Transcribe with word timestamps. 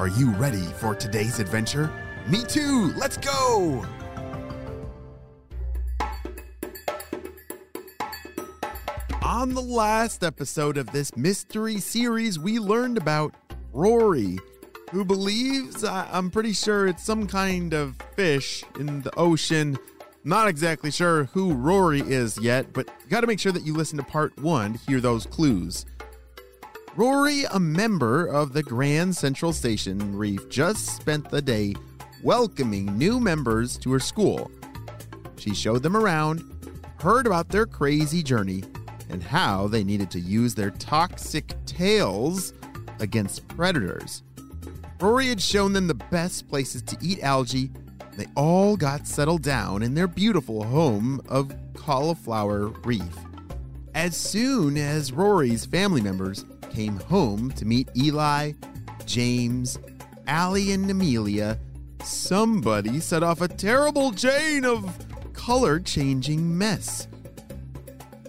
are 0.00 0.08
you 0.08 0.30
ready 0.36 0.64
for 0.78 0.94
today's 0.94 1.40
adventure? 1.40 1.92
Me 2.26 2.42
too! 2.42 2.90
Let's 2.96 3.18
go! 3.18 3.84
On 9.22 9.52
the 9.52 9.60
last 9.60 10.24
episode 10.24 10.78
of 10.78 10.90
this 10.90 11.14
mystery 11.18 11.76
series, 11.76 12.38
we 12.38 12.58
learned 12.58 12.96
about 12.96 13.34
Rory, 13.74 14.38
who 14.90 15.04
believes, 15.04 15.84
I- 15.84 16.08
I'm 16.10 16.30
pretty 16.30 16.54
sure 16.54 16.86
it's 16.86 17.04
some 17.04 17.26
kind 17.26 17.74
of 17.74 17.96
fish 18.16 18.64
in 18.78 19.02
the 19.02 19.14
ocean. 19.18 19.76
Not 20.24 20.48
exactly 20.48 20.90
sure 20.90 21.24
who 21.24 21.52
Rory 21.52 22.00
is 22.00 22.38
yet, 22.38 22.72
but 22.72 22.88
you 23.04 23.10
gotta 23.10 23.26
make 23.26 23.38
sure 23.38 23.52
that 23.52 23.66
you 23.66 23.74
listen 23.74 23.98
to 23.98 24.04
part 24.04 24.38
one 24.38 24.72
to 24.72 24.78
hear 24.78 25.00
those 25.02 25.26
clues. 25.26 25.84
Rory, 26.96 27.44
a 27.44 27.60
member 27.60 28.26
of 28.26 28.52
the 28.52 28.64
Grand 28.64 29.16
Central 29.16 29.52
Station 29.52 30.16
Reef, 30.16 30.48
just 30.48 30.96
spent 30.96 31.30
the 31.30 31.40
day 31.40 31.74
welcoming 32.24 32.98
new 32.98 33.20
members 33.20 33.78
to 33.78 33.92
her 33.92 34.00
school. 34.00 34.50
She 35.36 35.54
showed 35.54 35.84
them 35.84 35.96
around, 35.96 36.42
heard 37.00 37.26
about 37.26 37.48
their 37.48 37.64
crazy 37.64 38.24
journey, 38.24 38.64
and 39.08 39.22
how 39.22 39.68
they 39.68 39.84
needed 39.84 40.10
to 40.10 40.20
use 40.20 40.54
their 40.54 40.70
toxic 40.70 41.54
tails 41.64 42.52
against 42.98 43.46
predators. 43.46 44.24
Rory 45.00 45.28
had 45.28 45.40
shown 45.40 45.72
them 45.72 45.86
the 45.86 45.94
best 45.94 46.48
places 46.48 46.82
to 46.82 46.98
eat 47.00 47.22
algae. 47.22 47.70
They 48.16 48.26
all 48.34 48.76
got 48.76 49.06
settled 49.06 49.42
down 49.42 49.84
in 49.84 49.94
their 49.94 50.08
beautiful 50.08 50.64
home 50.64 51.22
of 51.28 51.54
Cauliflower 51.74 52.66
Reef. 52.84 53.16
As 53.94 54.16
soon 54.16 54.76
as 54.76 55.12
Rory's 55.12 55.64
family 55.64 56.00
members 56.00 56.44
came 56.70 56.96
home 56.96 57.50
to 57.52 57.64
meet 57.64 57.88
Eli, 57.96 58.52
James, 59.04 59.78
Allie, 60.26 60.72
and 60.72 60.90
Amelia, 60.90 61.58
somebody 62.04 63.00
set 63.00 63.22
off 63.22 63.40
a 63.40 63.48
terrible 63.48 64.12
chain 64.12 64.64
of 64.64 64.96
color 65.32 65.80
changing 65.80 66.56
mess. 66.56 67.08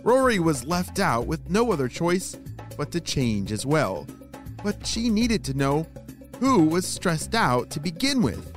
Rory 0.04 0.40
was 0.40 0.66
left 0.66 1.00
out 1.00 1.28
with 1.28 1.50
no 1.50 1.72
other 1.72 1.88
choice 1.88 2.38
but 2.78 2.92
to 2.92 3.00
change 3.00 3.52
as 3.52 3.66
well. 3.66 4.08
But 4.64 4.86
she 4.86 5.10
needed 5.10 5.44
to 5.46 5.54
know 5.54 5.86
who 6.40 6.66
was 6.66 6.88
stressed 6.88 7.36
out 7.36 7.70
to 7.72 7.80
begin 7.80 8.22
with. 8.22 8.52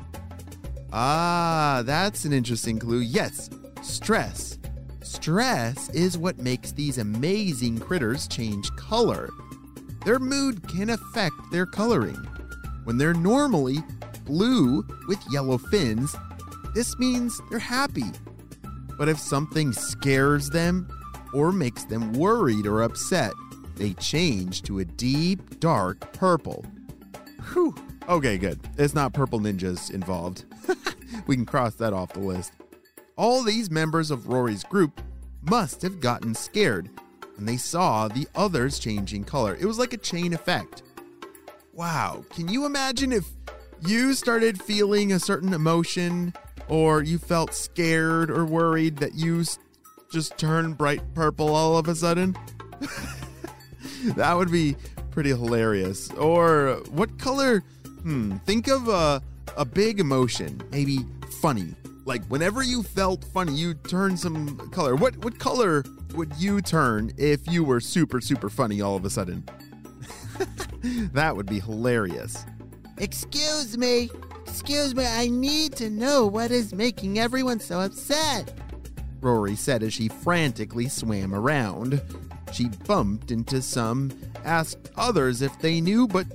Ah, 0.93 1.83
that's 1.85 2.25
an 2.25 2.33
interesting 2.33 2.79
clue. 2.79 3.01
Yes, 3.01 3.51
stress. 3.83 4.59
Stress 5.03 5.91
is 5.91 6.17
what 6.17 6.39
makes 6.39 6.73
these 6.73 6.99
amazing 6.99 7.79
critters 7.79 8.27
change 8.27 8.71
color. 8.77 9.29
Their 10.05 10.19
mood 10.19 10.69
can 10.69 10.91
affect 10.91 11.35
their 11.51 11.67
coloring. 11.67 12.29
When 12.85 12.99
they're 12.99 13.15
normally 13.15 13.79
blue 14.25 14.87
with 15.09 15.19
yellow 15.31 15.59
fins, 15.59 16.15
this 16.75 16.99
means 16.99 17.41
they're 17.49 17.59
happy. 17.59 18.13
But 18.99 19.09
if 19.09 19.19
something 19.19 19.73
scares 19.73 20.51
them 20.51 20.89
or 21.33 21.53
makes 21.53 21.85
them 21.85 22.13
worried 22.13 22.67
or 22.67 22.83
upset, 22.83 23.33
they 23.77 23.95
change 23.95 24.63
to 24.65 24.81
a 24.81 24.85
deep, 24.85 25.59
dark 25.59 26.13
purple. 26.13 26.65
Whew. 27.53 27.75
Okay, 28.09 28.37
good. 28.37 28.61
It's 28.77 28.95
not 28.95 29.15
purple 29.15 29.41
ninjas 29.41 29.91
involved. 29.91 30.45
we 31.27 31.37
can 31.37 31.47
cross 31.47 31.75
that 31.77 31.95
off 31.95 32.13
the 32.13 32.21
list. 32.21 32.53
All 33.17 33.43
these 33.43 33.71
members 33.71 34.11
of 34.11 34.29
Rory's 34.29 34.65
group 34.65 35.01
must 35.43 35.81
have 35.83 36.01
gotten 36.01 36.35
scared 36.35 36.91
when 37.37 37.47
they 37.47 37.57
saw 37.57 38.09
the 38.09 38.27
others 38.35 38.79
changing 38.79 39.25
color. 39.25 39.57
It 39.59 39.65
was 39.65 39.79
like 39.79 39.93
a 39.93 39.99
chain 39.99 40.33
effect. 40.33 40.83
Wow, 41.73 42.25
can 42.31 42.49
you 42.49 42.67
imagine 42.67 43.13
if 43.13 43.27
you 43.87 44.15
started 44.15 44.63
feeling 44.63 45.13
a 45.13 45.19
certain 45.19 45.53
emotion 45.53 46.33
or 46.69 47.03
you 47.03 47.19
felt 47.19 47.53
scared 47.53 48.31
or 48.31 48.45
worried 48.45 48.99
that 48.99 49.15
you 49.15 49.45
just 50.11 50.39
turned 50.39 50.79
bright 50.79 51.03
purple 51.15 51.55
all 51.55 51.77
of 51.77 51.89
a 51.89 51.95
sudden? 51.95 52.37
that 54.17 54.35
would 54.35 54.53
be 54.53 54.77
pretty 55.11 55.31
hilarious. 55.31 56.11
Or 56.13 56.81
what 56.91 57.19
color? 57.19 57.61
Hmm, 58.03 58.37
think 58.39 58.69
of 58.69 58.89
a, 58.89 59.23
a 59.57 59.65
big 59.65 59.99
emotion, 59.99 60.63
maybe 60.71 61.01
funny. 61.41 61.75
Like 62.05 62.25
whenever 62.27 62.63
you 62.63 62.83
felt 62.83 63.25
funny, 63.25 63.55
you 63.55 63.75
turn 63.75 64.17
some 64.17 64.59
color. 64.71 64.95
What 64.95 65.17
what 65.25 65.39
color 65.39 65.85
would 66.15 66.35
you 66.37 66.61
turn 66.61 67.13
if 67.17 67.47
you 67.51 67.65
were 67.65 67.81
super 67.81 68.21
super 68.21 68.51
funny 68.51 68.81
all 68.81 68.97
of 68.97 69.05
a 69.05 69.11
sudden? 69.11 69.45
that 71.13 71.35
would 71.35 71.47
be 71.47 71.61
hilarious. 71.61 72.45
Excuse 72.99 73.79
me. 73.79 74.11
Excuse 74.47 74.95
me. 74.95 75.07
I 75.07 75.29
need 75.29 75.75
to 75.77 75.91
know 75.91 76.27
what 76.27 76.51
is 76.51 76.75
making 76.75 77.19
everyone 77.19 77.59
so 77.59 77.81
upset. 77.81 78.53
Rory 79.21 79.57
said 79.57 79.83
as 79.83 79.95
she 79.95 80.09
frantically 80.09 80.89
swam 80.89 81.35
around. 81.35 82.03
She 82.53 82.69
bumped 82.87 83.31
into 83.31 83.63
some, 83.63 84.13
asked 84.45 84.91
others 84.97 85.43
if 85.43 85.59
they 85.59 85.81
knew, 85.81 86.07
but 86.07 86.27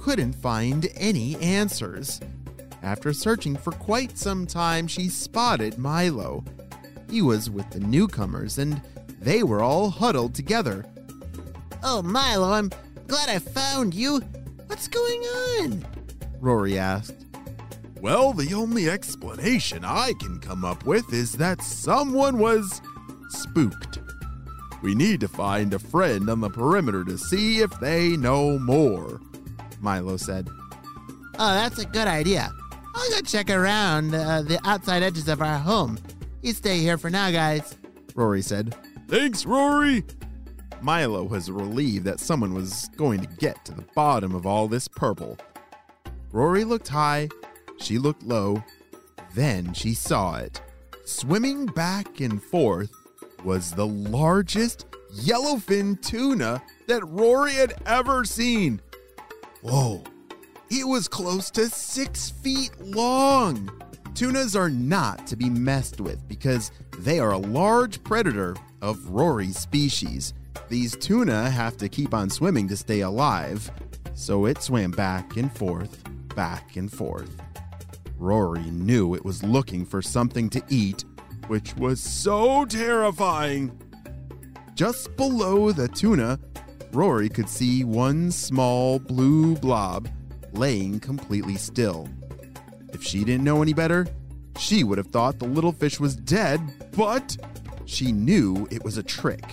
couldn't 0.00 0.32
find 0.32 0.88
any 0.96 1.36
answers. 1.36 2.20
After 2.82 3.12
searching 3.12 3.56
for 3.56 3.72
quite 3.72 4.16
some 4.16 4.46
time, 4.46 4.86
she 4.86 5.08
spotted 5.08 5.78
Milo. 5.78 6.44
He 7.10 7.22
was 7.22 7.50
with 7.50 7.68
the 7.70 7.80
newcomers, 7.80 8.58
and 8.58 8.80
they 9.20 9.42
were 9.42 9.62
all 9.62 9.90
huddled 9.90 10.34
together. 10.34 10.84
Oh, 11.82 12.02
Milo, 12.02 12.52
I'm 12.52 12.70
glad 13.06 13.28
I 13.28 13.38
found 13.38 13.94
you. 13.94 14.20
What's 14.66 14.88
going 14.88 15.20
on? 15.22 15.86
Rory 16.40 16.78
asked. 16.78 17.26
Well, 18.00 18.32
the 18.32 18.54
only 18.54 18.88
explanation 18.88 19.84
I 19.84 20.12
can 20.20 20.38
come 20.38 20.64
up 20.64 20.84
with 20.84 21.12
is 21.12 21.32
that 21.32 21.62
someone 21.62 22.38
was 22.38 22.80
spooked. 23.30 23.98
We 24.82 24.94
need 24.94 25.18
to 25.20 25.28
find 25.28 25.74
a 25.74 25.80
friend 25.80 26.30
on 26.30 26.40
the 26.40 26.50
perimeter 26.50 27.02
to 27.04 27.18
see 27.18 27.58
if 27.58 27.70
they 27.80 28.16
know 28.16 28.58
more, 28.60 29.20
Milo 29.80 30.16
said. 30.16 30.48
Oh, 31.40 31.54
that's 31.54 31.78
a 31.80 31.86
good 31.86 32.06
idea. 32.06 32.52
I'll 32.98 33.10
go 33.10 33.20
check 33.20 33.48
around 33.48 34.12
uh, 34.12 34.42
the 34.42 34.58
outside 34.64 35.04
edges 35.04 35.28
of 35.28 35.40
our 35.40 35.58
home. 35.58 35.98
You 36.42 36.52
stay 36.52 36.80
here 36.80 36.98
for 36.98 37.10
now, 37.10 37.30
guys. 37.30 37.76
Rory 38.16 38.42
said. 38.42 38.74
Thanks, 39.06 39.46
Rory. 39.46 40.04
Milo 40.80 41.22
was 41.22 41.48
relieved 41.48 42.04
that 42.06 42.18
someone 42.18 42.54
was 42.54 42.90
going 42.96 43.20
to 43.20 43.28
get 43.36 43.64
to 43.66 43.72
the 43.72 43.84
bottom 43.94 44.34
of 44.34 44.46
all 44.46 44.66
this 44.66 44.88
purple. 44.88 45.38
Rory 46.32 46.64
looked 46.64 46.88
high, 46.88 47.28
she 47.78 47.98
looked 47.98 48.24
low, 48.24 48.62
then 49.34 49.72
she 49.74 49.94
saw 49.94 50.36
it. 50.36 50.60
Swimming 51.04 51.66
back 51.66 52.20
and 52.20 52.42
forth 52.42 52.90
was 53.44 53.70
the 53.70 53.86
largest 53.86 54.86
yellowfin 55.14 56.02
tuna 56.02 56.60
that 56.88 57.04
Rory 57.06 57.52
had 57.52 57.74
ever 57.86 58.24
seen. 58.24 58.80
Whoa, 59.62 60.02
it 60.70 60.86
was 60.86 61.08
close 61.08 61.50
to 61.52 61.68
six 61.68 62.30
feet 62.30 62.72
long. 62.80 63.70
Tunas 64.14 64.56
are 64.56 64.70
not 64.70 65.26
to 65.28 65.36
be 65.36 65.48
messed 65.48 66.00
with 66.00 66.26
because 66.28 66.72
they 66.98 67.18
are 67.18 67.32
a 67.32 67.38
large 67.38 68.02
predator 68.04 68.56
of 68.82 69.08
Rory's 69.08 69.58
species. 69.58 70.34
These 70.68 70.96
tuna 70.96 71.48
have 71.50 71.76
to 71.78 71.88
keep 71.88 72.12
on 72.12 72.28
swimming 72.28 72.68
to 72.68 72.76
stay 72.76 73.00
alive, 73.00 73.70
so 74.14 74.46
it 74.46 74.62
swam 74.62 74.90
back 74.90 75.36
and 75.36 75.54
forth, 75.56 76.02
back 76.34 76.76
and 76.76 76.92
forth. 76.92 77.30
Rory 78.18 78.70
knew 78.70 79.14
it 79.14 79.24
was 79.24 79.44
looking 79.44 79.86
for 79.86 80.02
something 80.02 80.50
to 80.50 80.62
eat, 80.68 81.04
which 81.46 81.76
was 81.76 82.00
so 82.00 82.64
terrifying. 82.64 83.70
Just 84.74 85.16
below 85.16 85.70
the 85.70 85.88
tuna, 85.88 86.38
Rory 86.92 87.28
could 87.28 87.48
see 87.48 87.84
one 87.84 88.30
small 88.32 88.98
blue 88.98 89.54
blob 89.56 90.08
laying 90.52 91.00
completely 91.00 91.56
still. 91.56 92.08
If 92.92 93.02
she 93.02 93.24
didn't 93.24 93.44
know 93.44 93.62
any 93.62 93.72
better, 93.72 94.06
she 94.58 94.84
would 94.84 94.98
have 94.98 95.08
thought 95.08 95.38
the 95.38 95.46
little 95.46 95.72
fish 95.72 96.00
was 96.00 96.16
dead, 96.16 96.60
but 96.96 97.36
she 97.84 98.12
knew 98.12 98.66
it 98.70 98.82
was 98.82 98.96
a 98.96 99.02
trick. 99.02 99.44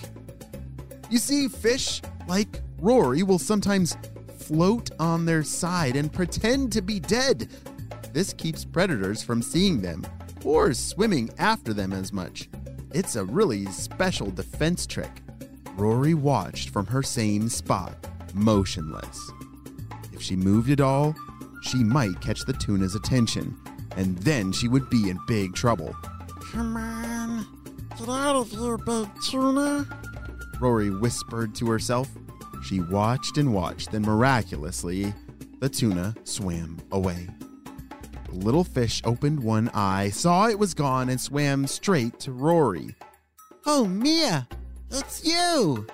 You 1.10 1.18
see, 1.18 1.48
fish, 1.48 2.02
like 2.26 2.60
Rory, 2.78 3.22
will 3.22 3.38
sometimes 3.38 3.96
float 4.38 4.90
on 4.98 5.24
their 5.24 5.42
side 5.42 5.96
and 5.96 6.12
pretend 6.12 6.72
to 6.72 6.82
be 6.82 7.00
dead. 7.00 7.48
This 8.12 8.32
keeps 8.32 8.64
predators 8.64 9.22
from 9.22 9.42
seeing 9.42 9.80
them 9.80 10.06
or 10.44 10.72
swimming 10.74 11.30
after 11.38 11.72
them 11.72 11.92
as 11.92 12.12
much. 12.12 12.48
It's 12.92 13.16
a 13.16 13.24
really 13.24 13.66
special 13.66 14.30
defense 14.30 14.86
trick. 14.86 15.22
Rory 15.76 16.14
watched 16.14 16.70
from 16.70 16.86
her 16.86 17.02
same 17.02 17.48
spot, 17.48 17.94
motionless. 18.34 19.30
If 20.16 20.22
she 20.22 20.34
moved 20.34 20.70
at 20.70 20.80
all, 20.80 21.14
she 21.60 21.84
might 21.84 22.22
catch 22.22 22.46
the 22.46 22.54
tuna's 22.54 22.94
attention, 22.94 23.54
and 23.96 24.16
then 24.18 24.50
she 24.50 24.66
would 24.66 24.88
be 24.88 25.10
in 25.10 25.18
big 25.26 25.54
trouble. 25.54 25.94
Come 26.52 26.74
on, 26.74 27.46
get 27.98 28.08
out 28.08 28.34
of 28.34 28.50
here, 28.50 28.78
big 28.78 29.08
tuna. 29.22 29.86
Rory 30.58 30.90
whispered 30.90 31.54
to 31.56 31.68
herself. 31.68 32.08
She 32.64 32.80
watched 32.80 33.36
and 33.36 33.52
watched, 33.52 33.92
then 33.92 34.02
miraculously, 34.02 35.12
the 35.60 35.68
tuna 35.68 36.14
swam 36.24 36.78
away. 36.92 37.28
The 38.30 38.36
little 38.36 38.64
fish 38.64 39.02
opened 39.04 39.40
one 39.40 39.68
eye, 39.74 40.08
saw 40.08 40.48
it 40.48 40.58
was 40.58 40.72
gone, 40.72 41.10
and 41.10 41.20
swam 41.20 41.66
straight 41.66 42.18
to 42.20 42.32
Rory. 42.32 42.94
Oh, 43.66 43.84
Mia, 43.84 44.48
it's 44.90 45.26
you. 45.26 45.86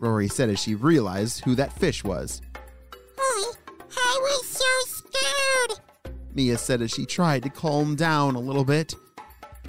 Rory 0.00 0.26
said 0.26 0.50
as 0.50 0.58
she 0.58 0.74
realized 0.74 1.44
who 1.44 1.54
that 1.54 1.72
fish 1.72 2.02
was. 2.02 2.42
I, 4.12 4.18
was 4.20 4.46
so 4.46 4.64
scared. 4.86 5.80
Mia 6.34 6.58
said 6.58 6.82
as 6.82 6.90
she 6.90 7.06
tried 7.06 7.42
to 7.44 7.50
calm 7.50 7.94
down 7.96 8.34
a 8.34 8.40
little 8.40 8.64
bit. 8.64 8.94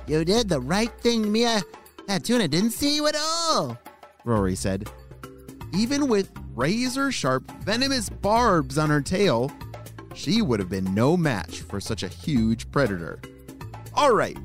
You 0.07 0.25
did 0.25 0.49
the 0.49 0.59
right 0.59 0.91
thing, 1.01 1.31
Mia. 1.31 1.61
That 2.07 2.23
tuna 2.23 2.47
didn't 2.47 2.71
see 2.71 2.95
you 2.95 3.07
at 3.07 3.15
all. 3.15 3.77
Rory 4.25 4.55
said. 4.55 4.89
Even 5.73 6.07
with 6.07 6.31
razor 6.55 7.11
sharp, 7.11 7.49
venomous 7.61 8.09
barbs 8.09 8.77
on 8.77 8.89
her 8.89 9.01
tail, 9.01 9.51
she 10.13 10.41
would 10.41 10.59
have 10.59 10.69
been 10.69 10.93
no 10.93 11.15
match 11.15 11.61
for 11.61 11.79
such 11.79 12.03
a 12.03 12.07
huge 12.07 12.69
predator. 12.71 13.21
All 13.93 14.13
right, 14.13 14.37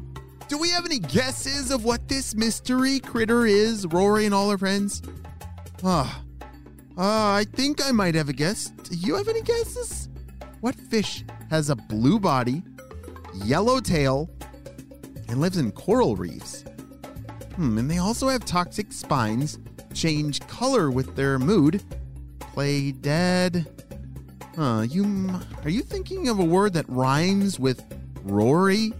do 0.49 0.58
we 0.58 0.70
have 0.70 0.84
any 0.84 0.99
guesses 1.00 1.70
of 1.70 1.84
what 1.84 2.06
this 2.06 2.34
mystery 2.34 3.00
critter 3.00 3.46
is, 3.46 3.87
Rory 3.87 4.26
and 4.26 4.34
all 4.34 4.50
her 4.50 4.58
friends? 4.58 5.02
Ah, 5.82 6.22
uh, 6.98 7.32
I 7.32 7.44
think 7.52 7.84
I 7.84 7.93
might 7.93 8.14
have 8.14 8.28
a 8.28 8.32
guess. 8.32 8.70
Do 8.70 8.96
you 8.96 9.16
have 9.16 9.28
any 9.28 9.43
guesses? 9.43 10.08
What 10.60 10.75
fish 10.75 11.25
has 11.50 11.69
a 11.69 11.76
blue 11.76 12.19
body, 12.19 12.62
yellow 13.34 13.81
tail, 13.81 14.31
and 15.28 15.40
lives 15.40 15.58
in 15.58 15.72
coral 15.72 16.16
reefs? 16.16 16.64
Hmm, 17.56 17.76
and 17.76 17.90
they 17.90 17.98
also 17.98 18.28
have 18.28 18.44
toxic 18.44 18.93
spines, 18.93 19.58
change 19.93 20.40
color 20.46 20.90
with 20.90 21.16
their 21.16 21.38
mood, 21.38 21.82
play 22.38 22.93
dead. 22.93 23.66
Huh, 24.56 24.87
you 24.88 25.31
are 25.64 25.70
you 25.70 25.82
thinking 25.82 26.28
of 26.28 26.38
a 26.38 26.44
word 26.44 26.72
that 26.72 26.88
rhymes 26.88 27.60
with 27.60 27.84
Rory? 28.22 28.94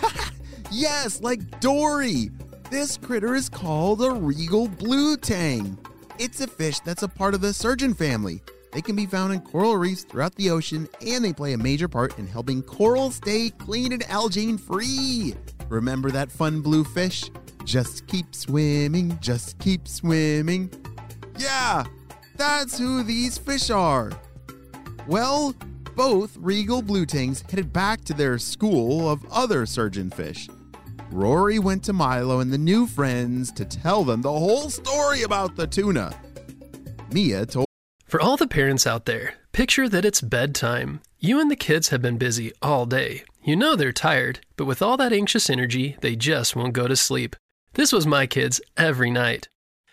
yes, 0.70 1.20
like 1.20 1.60
Dory. 1.60 2.30
This 2.70 2.96
critter 2.96 3.34
is 3.34 3.50
called 3.50 4.02
a 4.02 4.10
regal 4.10 4.68
blue 4.68 5.18
tang. 5.18 5.76
It's 6.22 6.42
a 6.42 6.46
fish 6.46 6.80
that's 6.80 7.02
a 7.02 7.08
part 7.08 7.32
of 7.32 7.40
the 7.40 7.54
surgeon 7.54 7.94
family. 7.94 8.42
They 8.72 8.82
can 8.82 8.94
be 8.94 9.06
found 9.06 9.32
in 9.32 9.40
coral 9.40 9.78
reefs 9.78 10.04
throughout 10.04 10.34
the 10.34 10.50
ocean, 10.50 10.86
and 11.00 11.24
they 11.24 11.32
play 11.32 11.54
a 11.54 11.58
major 11.58 11.88
part 11.88 12.18
in 12.18 12.26
helping 12.26 12.62
coral 12.62 13.10
stay 13.10 13.48
clean 13.48 13.94
and 13.94 14.02
algae 14.10 14.58
free. 14.58 15.34
Remember 15.70 16.10
that 16.10 16.30
fun 16.30 16.60
blue 16.60 16.84
fish? 16.84 17.30
Just 17.64 18.06
keep 18.06 18.34
swimming, 18.34 19.18
just 19.22 19.58
keep 19.60 19.88
swimming. 19.88 20.70
Yeah, 21.38 21.84
that's 22.36 22.78
who 22.78 23.02
these 23.02 23.38
fish 23.38 23.70
are. 23.70 24.12
Well, 25.08 25.54
both 25.96 26.36
regal 26.36 26.82
blue 26.82 27.06
tangs 27.06 27.42
headed 27.48 27.72
back 27.72 28.04
to 28.04 28.12
their 28.12 28.36
school 28.36 29.08
of 29.08 29.24
other 29.32 29.64
surgeon 29.64 30.10
fish. 30.10 30.50
Rory 31.10 31.58
went 31.58 31.82
to 31.84 31.92
Milo 31.92 32.38
and 32.38 32.52
the 32.52 32.58
new 32.58 32.86
friends 32.86 33.50
to 33.52 33.64
tell 33.64 34.04
them 34.04 34.22
the 34.22 34.30
whole 34.30 34.70
story 34.70 35.22
about 35.22 35.56
the 35.56 35.66
tuna. 35.66 36.14
Mia 37.12 37.46
told 37.46 37.66
For 38.06 38.20
all 38.20 38.36
the 38.36 38.46
parents 38.46 38.86
out 38.86 39.06
there, 39.06 39.34
picture 39.50 39.88
that 39.88 40.04
it's 40.04 40.20
bedtime. 40.20 41.00
You 41.18 41.40
and 41.40 41.50
the 41.50 41.56
kids 41.56 41.88
have 41.88 42.00
been 42.00 42.16
busy 42.16 42.52
all 42.62 42.86
day. 42.86 43.24
You 43.42 43.56
know 43.56 43.74
they're 43.74 43.92
tired, 43.92 44.40
but 44.56 44.66
with 44.66 44.82
all 44.82 44.96
that 44.98 45.12
anxious 45.12 45.50
energy, 45.50 45.96
they 46.00 46.14
just 46.14 46.54
won't 46.54 46.74
go 46.74 46.86
to 46.86 46.94
sleep. 46.94 47.34
This 47.74 47.92
was 47.92 48.06
my 48.06 48.28
kids 48.28 48.60
every 48.76 49.10
night. 49.10 49.48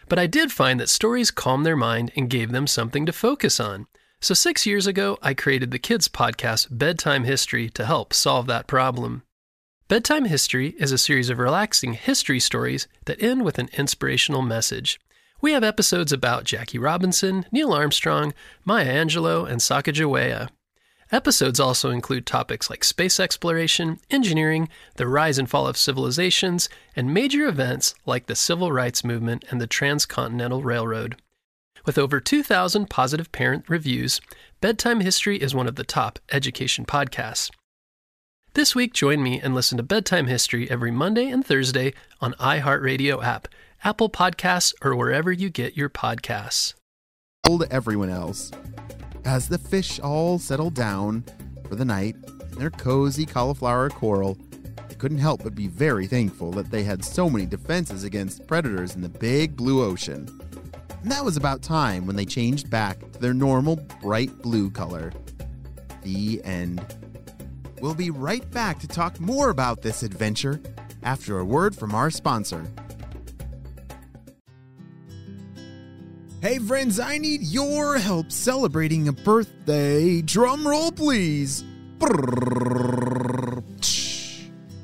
But 0.08 0.19
I 0.19 0.28
did 0.28 0.52
find 0.52 0.80
that 0.80 0.90
stories 0.90 1.31
calmed 1.31 1.66
their 1.66 1.75
mind 1.75 2.12
and 2.16 2.30
gave 2.30 2.52
them 2.52 2.68
something 2.68 3.08
to 3.08 3.12
focus 3.12 3.60
on. 3.60 3.88
So, 4.22 4.34
six 4.34 4.66
years 4.66 4.86
ago, 4.86 5.18
I 5.22 5.34
created 5.34 5.72
the 5.72 5.80
kids' 5.80 6.08
podcast, 6.08 6.68
Bedtime 6.72 7.24
History, 7.24 7.69
to 7.72 7.86
help 7.86 8.14
solve 8.14 8.48
that 8.48 8.68
problem. 8.68 9.24
Bedtime 9.89 10.25
History 10.25 10.75
is 10.80 10.92
a 10.92 10.98
series 10.98 11.30
of 11.30 11.39
relaxing 11.39 11.94
history 11.94 12.42
stories 12.42 12.89
that 13.06 13.24
end 13.24 13.45
with 13.45 13.57
an 13.57 13.69
inspirational 13.78 14.42
message. 14.42 15.00
We 15.39 15.54
have 15.54 15.63
episodes 15.63 16.12
about 16.12 16.44
Jackie 16.44 16.78
Robinson, 16.78 17.45
Neil 17.54 17.72
Armstrong, 17.72 18.34
Maya 18.66 18.94
Angelou, 18.94 19.50
and 19.50 19.62
Sacagawea. 19.62 20.50
Episodes 21.10 21.62
also 21.62 21.89
include 21.89 22.25
topics 22.25 22.69
like 22.69 22.84
space 22.84 23.18
exploration, 23.18 23.98
engineering, 24.10 24.68
the 24.98 25.07
rise 25.07 25.38
and 25.39 25.50
fall 25.50 25.66
of 25.66 25.78
civilizations, 25.78 26.68
and 26.94 27.13
major 27.13 27.48
events 27.48 27.95
like 28.06 28.25
the 28.25 28.36
Civil 28.36 28.74
Rights 28.74 29.06
Movement 29.06 29.45
and 29.50 29.62
the 29.62 29.68
Transcontinental 29.68 30.63
Railroad. 30.63 31.16
With 31.86 31.98
over 31.98 32.19
2,000 32.19 32.90
positive 32.90 33.31
parent 33.31 33.63
reviews, 33.69 34.19
Bedtime 34.60 35.00
History 35.00 35.38
is 35.38 35.56
one 35.56 35.66
of 35.66 35.75
the 35.75 35.86
top 35.86 36.19
education 36.30 36.86
podcasts. 36.86 37.51
This 38.57 38.74
week, 38.74 38.92
join 38.92 39.21
me 39.21 39.40
and 39.40 39.54
listen 39.54 39.78
to 39.78 39.83
Bedtime 39.83 40.26
History 40.26 40.68
every 40.68 40.90
Monday 40.90 41.30
and 41.30 41.45
Thursday 41.45 41.94
on 42.19 42.33
iHeartRadio 42.40 43.23
app, 43.23 43.47
Apple 43.83 44.09
Podcasts, 44.09 44.73
or 44.81 44.95
wherever 44.95 45.31
you 45.31 45.52
get 45.52 45.78
your 45.78 45.92
podcasts. 45.92 46.73
everyone 47.69 48.09
else. 48.09 48.52
As 49.26 49.47
the 49.47 49.59
fish 49.59 49.99
all 49.99 50.40
settled 50.40 50.73
down 50.73 51.23
for 51.69 51.76
the 51.76 51.85
night 51.85 52.16
in 52.52 52.57
their 52.57 52.71
cozy 52.71 53.28
cauliflower 53.28 53.92
coral, 53.92 54.40
they 54.90 54.95
couldn't 54.95 55.19
help 55.19 55.44
but 55.44 55.54
be 55.54 55.68
very 55.68 56.07
thankful 56.07 56.49
that 56.54 56.71
they 56.71 56.81
had 56.81 57.06
so 57.06 57.30
many 57.30 57.45
defenses 57.45 58.04
against 58.04 58.47
predators 58.47 58.95
in 58.95 59.04
the 59.04 59.09
big 59.09 59.56
blue 59.56 59.83
ocean. 59.83 60.28
And 61.04 61.11
that 61.11 61.23
was 61.23 61.37
about 61.37 61.61
time 61.61 62.07
when 62.07 62.16
they 62.16 62.26
changed 62.26 62.71
back 62.71 62.99
to 63.11 63.19
their 63.19 63.35
normal 63.35 63.76
bright 64.02 64.35
blue 64.40 64.71
color. 64.71 65.14
The 66.02 66.42
end. 66.44 66.83
We'll 67.81 67.94
be 67.94 68.10
right 68.10 68.50
back 68.52 68.80
to 68.80 68.88
talk 68.88 69.19
more 69.19 69.50
about 69.50 69.81
this 69.81 70.04
adventure 70.04 70.60
after 71.04 71.40
a 71.40 71.46
word 71.46 71.76
from 71.76 71.94
our 71.94 72.10
sponsor. 72.10 72.66
Hey 76.42 76.60
friends, 76.60 77.00
I 77.00 77.18
need 77.18 77.42
your 77.42 77.98
help 77.98 78.31
celebrating 78.31 79.07
a 79.07 79.12
birthday. 79.12 80.22
Drum 80.22 80.68
roll, 80.68 80.92
please. 80.92 81.64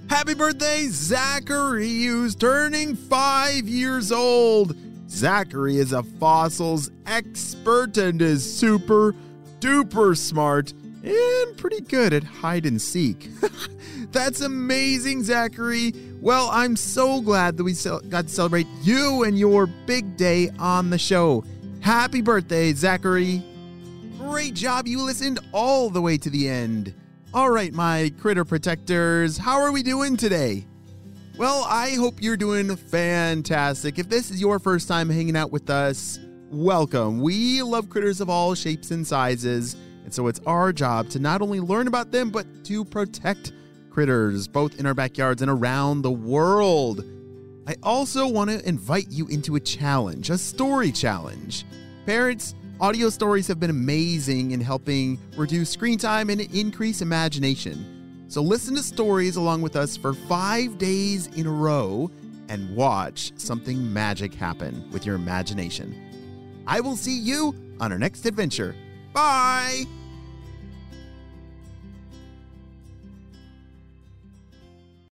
Happy 0.10 0.34
birthday, 0.34 0.88
Zachary, 0.88 2.04
who's 2.04 2.36
turning 2.36 2.96
five 2.96 3.68
years 3.68 4.12
old. 4.12 4.76
Zachary 5.10 5.78
is 5.78 5.94
a 5.94 6.04
fossils 6.04 6.90
expert 7.06 7.98
and 7.98 8.22
is 8.22 8.58
super 8.58 9.14
duper 9.60 10.18
smart 10.18 10.74
and 11.04 11.58
pretty 11.58 11.82
good 11.82 12.14
at 12.14 12.24
hide 12.24 12.66
and 12.66 12.82
seek. 12.82 13.30
That's 14.12 14.42
amazing, 14.42 15.24
Zachary. 15.24 15.94
Well, 16.22 16.50
I'm 16.52 16.76
so 16.76 17.22
glad 17.22 17.58
that 17.58 17.64
we 17.64 17.74
got 18.10 18.28
to 18.28 18.34
celebrate 18.34 18.68
you 18.82 19.24
and 19.24 19.38
your 19.38 19.68
big 19.68 20.16
day 20.16 20.50
on 20.60 20.90
the 20.90 20.98
show. 20.98 21.44
Happy 21.82 22.22
birthday, 22.22 22.72
Zachary. 22.74 23.44
Great 24.18 24.54
job. 24.54 24.88
You 24.88 25.02
listened 25.02 25.40
all 25.52 25.90
the 25.90 26.02
way 26.02 26.18
to 26.18 26.30
the 26.30 26.48
end. 26.48 26.94
All 27.34 27.50
right, 27.50 27.74
my 27.74 28.12
critter 28.22 28.46
protectors, 28.46 29.38
how 29.38 29.60
are 29.60 29.72
we 29.72 29.84
doing 29.84 30.16
today? 30.16 30.66
Well, 31.36 31.66
I 31.68 31.96
hope 31.96 32.22
you're 32.22 32.38
doing 32.38 32.76
fantastic. 32.76 33.98
If 33.98 34.08
this 34.08 34.30
is 34.30 34.40
your 34.40 34.60
first 34.60 34.88
time 34.88 35.10
hanging 35.10 35.36
out 35.36 35.52
with 35.52 35.70
us, 35.72 36.20
welcome. 36.52 37.20
We 37.22 37.64
love 37.64 37.90
critters 37.90 38.22
of 38.22 38.30
all 38.30 38.54
shapes 38.54 38.92
and 38.92 39.06
sizes 39.06 39.76
And 40.04 40.14
so 40.14 40.28
it's 40.28 40.42
our 40.46 40.74
job 40.74 41.10
to 41.10 41.20
not 41.20 41.42
only 41.42 41.60
learn 41.60 41.88
about 41.88 42.12
them, 42.12 42.30
but 42.30 42.46
to 42.66 42.84
protect 42.86 43.54
critters, 43.90 44.48
both 44.48 44.80
in 44.80 44.86
our 44.86 44.94
backyards 44.94 45.42
and 45.42 45.50
around 45.50 46.02
the 46.02 46.12
world. 46.12 47.04
I 47.68 47.76
also 47.82 48.28
want 48.28 48.50
to 48.50 48.68
invite 48.68 49.10
you 49.10 49.28
into 49.28 49.56
a 49.56 49.60
challenge, 49.60 50.30
a 50.30 50.38
story 50.38 50.92
challenge. 50.92 51.66
Parents, 52.06 52.56
audio 52.82 53.10
stories 53.10 53.48
have 53.48 53.60
been 53.60 53.70
amazing 53.70 54.52
in 54.52 54.60
helping 54.60 55.18
reduce 55.38 55.70
screen 55.70 55.98
time 55.98 56.30
and 56.30 56.42
increase 56.42 57.02
imagination. 57.02 58.26
So 58.28 58.42
listen 58.42 58.76
to 58.76 58.84
stories 58.84 59.36
along 59.36 59.62
with 59.62 59.76
us 59.76 59.96
for 59.96 60.14
five 60.14 60.78
days 60.78 61.28
in 61.28 61.46
a 61.46 61.52
row 61.52 62.12
and 62.50 62.76
watch 62.76 63.32
something 63.38 63.94
magic 63.94 64.34
happen 64.34 64.90
with 64.92 65.06
your 65.06 65.16
imagination. 65.16 65.96
I 66.68 66.82
will 66.82 66.96
see 66.96 67.18
you 67.18 67.56
on 67.80 67.92
our 67.92 68.00
next 68.00 68.26
adventure. 68.26 68.76
Bye! 69.14 69.86